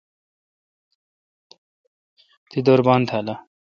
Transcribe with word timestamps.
تی 2.49 2.59
دربان 2.65 3.01
تھال 3.09 3.27
آ؟ 3.33 3.35